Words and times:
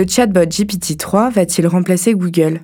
Le 0.00 0.06
chatbot 0.08 0.46
GPT-3 0.46 1.30
va-t-il 1.30 1.66
remplacer 1.66 2.14
Google? 2.14 2.62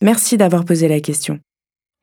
Merci 0.00 0.36
d'avoir 0.36 0.64
posé 0.64 0.86
la 0.86 1.00
question. 1.00 1.40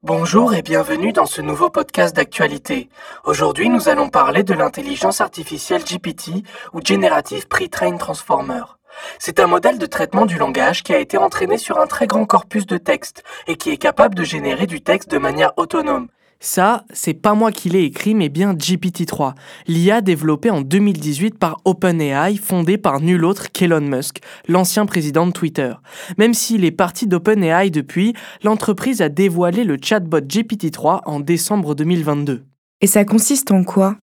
Bonjour 0.04 0.54
et 0.54 0.62
bienvenue 0.62 1.14
dans 1.14 1.26
ce 1.26 1.42
nouveau 1.42 1.70
podcast 1.70 2.14
d'actualité. 2.14 2.90
Aujourd'hui, 3.24 3.70
nous 3.70 3.88
allons 3.88 4.10
parler 4.10 4.44
de 4.44 4.54
l'intelligence 4.54 5.22
artificielle 5.22 5.86
GPT 5.86 6.44
ou 6.74 6.82
Generative 6.84 7.48
Pre-trained 7.48 7.98
Transformer. 7.98 8.64
C'est 9.18 9.40
un 9.40 9.48
modèle 9.48 9.78
de 9.78 9.86
traitement 9.86 10.26
du 10.26 10.38
langage 10.38 10.84
qui 10.84 10.94
a 10.94 11.00
été 11.00 11.18
entraîné 11.18 11.58
sur 11.58 11.80
un 11.80 11.88
très 11.88 12.06
grand 12.06 12.26
corpus 12.26 12.66
de 12.66 12.78
texte 12.78 13.24
et 13.48 13.56
qui 13.56 13.70
est 13.70 13.78
capable 13.78 14.16
de 14.16 14.26
générer 14.26 14.68
du 14.68 14.82
texte 14.82 15.10
de 15.10 15.20
manière 15.20 15.54
autonome. 15.56 16.10
Ça, 16.40 16.86
c'est 16.94 17.16
pas 17.16 17.34
moi 17.34 17.52
qui 17.52 17.70
l'ai 17.70 17.84
écrit, 17.84 18.14
mais 18.14 18.30
bien 18.30 18.54
GPT-3, 18.54 19.34
l'IA 19.68 20.02
développée 20.02 20.52
en 20.52 20.62
2018 20.62 21.40
par 21.40 21.60
OpenAI, 21.66 22.38
fondée 22.38 22.78
par 22.78 23.02
nul 23.02 23.26
autre 23.26 23.52
qu'Elon 23.52 23.82
Musk, 23.82 24.20
l'ancien 24.48 24.86
président 24.86 25.26
de 25.26 25.32
Twitter. 25.32 25.74
Même 26.18 26.36
s'il 26.36 26.64
est 26.64 26.72
parti 26.72 27.08
d'OpenAI 27.08 27.72
depuis, 27.72 28.14
l'entreprise 28.44 29.02
a 29.02 29.10
dévoilé 29.10 29.64
le 29.64 29.78
chatbot 29.82 30.20
GPT-3 30.20 31.02
en 31.06 31.20
décembre 31.20 31.74
2022. 31.74 32.46
Et 32.82 32.88
ça 32.88 33.04
consiste 33.04 33.52
en 33.52 33.64
quoi? 33.64 33.98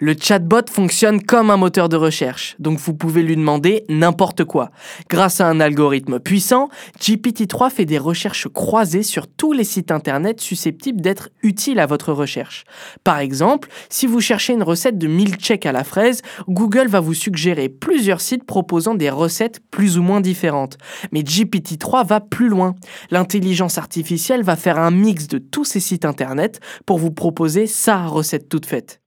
Le 0.00 0.14
chatbot 0.18 0.62
fonctionne 0.70 1.20
comme 1.22 1.50
un 1.50 1.56
moteur 1.56 1.88
de 1.88 1.96
recherche, 1.96 2.54
donc 2.60 2.78
vous 2.78 2.94
pouvez 2.94 3.22
lui 3.22 3.34
demander 3.34 3.84
n'importe 3.88 4.44
quoi. 4.44 4.70
Grâce 5.10 5.40
à 5.40 5.48
un 5.48 5.58
algorithme 5.58 6.20
puissant, 6.20 6.68
GPT-3 7.00 7.70
fait 7.70 7.84
des 7.84 7.98
recherches 7.98 8.46
croisées 8.46 9.02
sur 9.02 9.26
tous 9.26 9.52
les 9.52 9.64
sites 9.64 9.90
internet 9.90 10.40
susceptibles 10.40 11.00
d'être 11.00 11.30
utiles 11.42 11.80
à 11.80 11.86
votre 11.86 12.12
recherche. 12.12 12.64
Par 13.02 13.18
exemple, 13.18 13.68
si 13.88 14.06
vous 14.06 14.20
cherchez 14.20 14.52
une 14.52 14.62
recette 14.62 14.98
de 14.98 15.08
milkshake 15.08 15.66
à 15.66 15.72
la 15.72 15.82
fraise, 15.82 16.22
Google 16.48 16.86
va 16.86 17.00
vous 17.00 17.14
suggérer 17.14 17.68
plusieurs 17.68 18.20
sites 18.20 18.44
proposant 18.44 18.94
des 18.94 19.10
recettes 19.10 19.60
plus 19.72 19.98
ou 19.98 20.02
moins 20.02 20.20
différentes. 20.20 20.78
Mais 21.10 21.22
GPT-3 21.22 22.06
va 22.06 22.20
plus 22.20 22.48
loin. 22.48 22.76
L'intelligence 23.10 23.78
artificielle 23.78 24.44
va 24.44 24.54
faire 24.54 24.78
un 24.78 24.92
mix 24.92 25.26
de 25.26 25.38
tous 25.38 25.64
ces 25.64 25.80
sites 25.80 26.04
internet 26.04 26.60
pour 26.86 26.98
vous 26.98 27.10
proposer 27.10 27.66
sa 27.66 28.06
recette 28.06 28.48
toute 28.48 28.66
faite. 28.66 29.00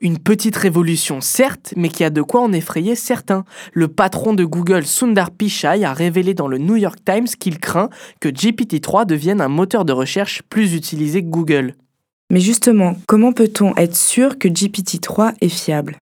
Une 0.00 0.18
petite 0.18 0.56
révolution, 0.56 1.22
certes, 1.22 1.72
mais 1.74 1.88
qui 1.88 2.04
a 2.04 2.10
de 2.10 2.20
quoi 2.20 2.42
en 2.42 2.52
effrayer 2.52 2.94
certains. 2.94 3.44
Le 3.72 3.88
patron 3.88 4.34
de 4.34 4.44
Google, 4.44 4.84
Sundar 4.84 5.30
Pichai, 5.30 5.84
a 5.84 5.94
révélé 5.94 6.34
dans 6.34 6.48
le 6.48 6.58
New 6.58 6.76
York 6.76 6.98
Times 7.02 7.28
qu'il 7.28 7.58
craint 7.58 7.88
que 8.20 8.28
GPT-3 8.28 9.06
devienne 9.06 9.40
un 9.40 9.48
moteur 9.48 9.86
de 9.86 9.94
recherche 9.94 10.42
plus 10.42 10.74
utilisé 10.74 11.22
que 11.22 11.28
Google. 11.28 11.74
Mais 12.30 12.40
justement, 12.40 12.96
comment 13.06 13.32
peut-on 13.32 13.74
être 13.76 13.96
sûr 13.96 14.38
que 14.38 14.48
GPT-3 14.48 15.34
est 15.40 15.48
fiable? 15.48 15.96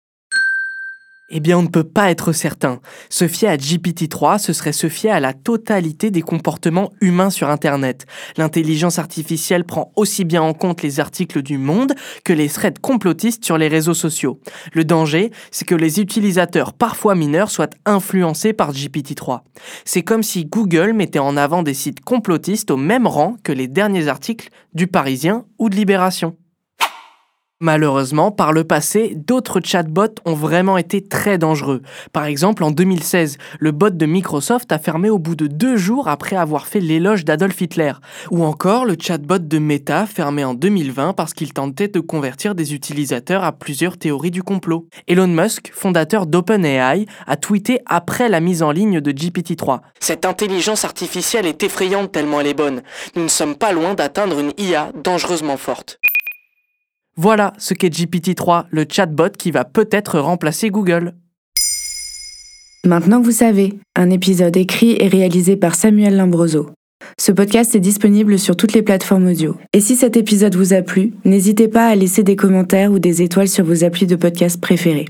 Eh 1.31 1.39
bien, 1.39 1.57
on 1.57 1.63
ne 1.63 1.67
peut 1.67 1.83
pas 1.83 2.11
être 2.11 2.33
certain. 2.33 2.79
Se 3.09 3.27
fier 3.27 3.49
à 3.49 3.57
GPT-3, 3.57 4.37
ce 4.37 4.53
serait 4.53 4.73
se 4.73 4.89
fier 4.89 5.11
à 5.11 5.19
la 5.19 5.33
totalité 5.33 6.11
des 6.11 6.21
comportements 6.21 6.91
humains 7.01 7.29
sur 7.29 7.49
Internet. 7.49 8.05
L'intelligence 8.37 8.99
artificielle 8.99 9.63
prend 9.63 9.91
aussi 9.95 10.25
bien 10.25 10.41
en 10.41 10.53
compte 10.53 10.81
les 10.81 10.99
articles 10.99 11.41
du 11.41 11.57
Monde 11.57 11.93
que 12.23 12.33
les 12.33 12.49
threads 12.49 12.79
complotistes 12.81 13.45
sur 13.45 13.57
les 13.57 13.67
réseaux 13.67 13.93
sociaux. 13.93 14.39
Le 14.73 14.83
danger, 14.83 15.31
c'est 15.51 15.65
que 15.65 15.75
les 15.75 15.99
utilisateurs, 15.99 16.73
parfois 16.73 17.15
mineurs, 17.15 17.49
soient 17.49 17.69
influencés 17.85 18.53
par 18.53 18.73
GPT-3. 18.73 19.41
C'est 19.85 20.03
comme 20.03 20.23
si 20.23 20.45
Google 20.45 20.93
mettait 20.93 21.19
en 21.19 21.37
avant 21.37 21.63
des 21.63 21.73
sites 21.73 22.01
complotistes 22.01 22.71
au 22.71 22.77
même 22.77 23.07
rang 23.07 23.37
que 23.43 23.51
les 23.51 23.67
derniers 23.67 24.07
articles 24.07 24.49
du 24.73 24.87
Parisien 24.87 25.45
ou 25.59 25.69
de 25.69 25.75
Libération. 25.75 26.35
Malheureusement, 27.63 28.31
par 28.31 28.53
le 28.53 28.63
passé, 28.63 29.13
d'autres 29.15 29.61
chatbots 29.63 30.15
ont 30.25 30.33
vraiment 30.33 30.79
été 30.79 30.99
très 30.99 31.37
dangereux. 31.37 31.83
Par 32.11 32.25
exemple, 32.25 32.63
en 32.63 32.71
2016, 32.71 33.37
le 33.59 33.71
bot 33.71 33.91
de 33.91 34.05
Microsoft 34.07 34.71
a 34.71 34.79
fermé 34.79 35.11
au 35.11 35.19
bout 35.19 35.35
de 35.35 35.45
deux 35.45 35.77
jours 35.77 36.07
après 36.07 36.35
avoir 36.35 36.65
fait 36.65 36.79
l'éloge 36.79 37.23
d'Adolf 37.23 37.61
Hitler. 37.61 37.93
Ou 38.31 38.43
encore 38.43 38.85
le 38.85 38.95
chatbot 38.99 39.37
de 39.37 39.59
Meta 39.59 40.07
fermé 40.07 40.43
en 40.43 40.55
2020 40.55 41.13
parce 41.13 41.35
qu'il 41.35 41.53
tentait 41.53 41.87
de 41.87 41.99
convertir 41.99 42.55
des 42.55 42.73
utilisateurs 42.73 43.43
à 43.43 43.51
plusieurs 43.51 43.99
théories 43.99 44.31
du 44.31 44.41
complot. 44.41 44.87
Elon 45.07 45.27
Musk, 45.27 45.69
fondateur 45.71 46.25
d'OpenAI, 46.25 47.05
a 47.27 47.37
tweeté 47.37 47.81
après 47.85 48.27
la 48.27 48.39
mise 48.39 48.63
en 48.63 48.71
ligne 48.71 49.01
de 49.01 49.11
GPT-3. 49.11 49.81
Cette 49.99 50.25
intelligence 50.25 50.83
artificielle 50.83 51.45
est 51.45 51.61
effrayante 51.61 52.11
tellement 52.11 52.41
elle 52.41 52.47
est 52.47 52.55
bonne. 52.55 52.81
Nous 53.15 53.21
ne 53.21 53.27
sommes 53.27 53.55
pas 53.55 53.71
loin 53.71 53.93
d'atteindre 53.93 54.39
une 54.39 54.53
IA 54.57 54.91
dangereusement 55.03 55.57
forte. 55.57 55.99
Voilà 57.17 57.53
ce 57.57 57.73
qu'est 57.73 57.89
GPT-3, 57.89 58.65
le 58.69 58.85
chatbot 58.89 59.29
qui 59.37 59.51
va 59.51 59.65
peut-être 59.65 60.19
remplacer 60.19 60.69
Google. 60.69 61.13
Maintenant 62.85 63.21
vous 63.21 63.31
savez, 63.31 63.73
un 63.95 64.09
épisode 64.09 64.57
écrit 64.57 64.95
et 64.99 65.07
réalisé 65.07 65.55
par 65.55 65.75
Samuel 65.75 66.17
Lambroso. 66.17 66.71
Ce 67.19 67.31
podcast 67.31 67.75
est 67.75 67.79
disponible 67.79 68.39
sur 68.39 68.55
toutes 68.55 68.73
les 68.73 68.81
plateformes 68.81 69.27
audio. 69.27 69.55
Et 69.73 69.81
si 69.81 69.95
cet 69.95 70.17
épisode 70.17 70.55
vous 70.55 70.73
a 70.73 70.81
plu, 70.81 71.13
n'hésitez 71.25 71.67
pas 71.67 71.87
à 71.87 71.95
laisser 71.95 72.23
des 72.23 72.35
commentaires 72.35 72.91
ou 72.91 72.99
des 72.99 73.21
étoiles 73.21 73.47
sur 73.47 73.65
vos 73.65 73.83
applis 73.83 74.07
de 74.07 74.15
podcast 74.15 74.59
préférés. 74.59 75.05